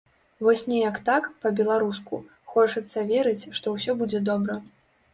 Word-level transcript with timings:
Вось 0.45 0.63
неяк 0.71 0.97
так, 1.09 1.27
па-беларуску, 1.43 2.21
хочацца 2.57 3.07
верыць, 3.15 3.39
што 3.59 3.79
ўсё 3.79 4.01
будзе 4.05 4.27
добра. 4.33 4.63